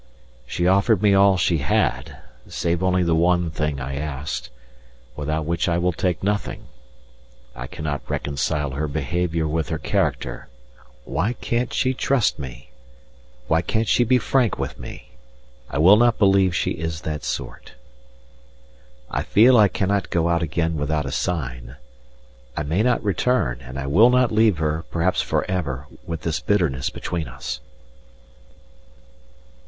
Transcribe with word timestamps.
She 0.47 0.65
offered 0.65 1.03
me 1.03 1.13
all 1.13 1.37
she 1.37 1.59
had, 1.59 2.17
save 2.47 2.81
only 2.81 3.03
the 3.03 3.13
one 3.13 3.51
thing 3.51 3.79
I 3.79 3.97
asked, 3.97 4.49
without 5.15 5.45
which 5.45 5.69
I 5.69 5.77
will 5.77 5.91
take 5.93 6.23
nothing. 6.23 6.65
I 7.55 7.67
cannot 7.67 8.09
reconcile 8.09 8.71
her 8.71 8.87
behaviour 8.87 9.47
with 9.47 9.69
her 9.69 9.77
character; 9.77 10.47
why 11.05 11.33
can't 11.33 11.71
she 11.71 11.93
trust 11.93 12.39
me? 12.39 12.71
why 13.47 13.61
can't 13.61 13.87
she 13.87 14.03
be 14.03 14.17
frank 14.17 14.57
with 14.57 14.79
me? 14.79 15.11
I 15.69 15.77
will 15.77 15.97
not 15.97 16.17
believe 16.17 16.55
she 16.55 16.71
is 16.71 17.01
that 17.01 17.23
sort. 17.23 17.73
I 19.11 19.21
feel 19.21 19.55
I 19.55 19.67
cannot 19.67 20.09
go 20.09 20.29
out 20.29 20.41
again 20.41 20.77
without 20.77 21.05
a 21.05 21.11
sign 21.11 21.75
I 22.57 22.63
may 22.63 22.81
not 22.81 23.03
return, 23.03 23.61
and 23.61 23.77
I 23.77 23.85
will 23.85 24.09
not 24.09 24.31
leave 24.31 24.57
her, 24.57 24.83
perhaps 24.89 25.21
for 25.21 25.45
ever, 25.45 25.85
with 26.07 26.23
this 26.23 26.39
bitterness 26.39 26.89
between 26.89 27.27
us. 27.27 27.59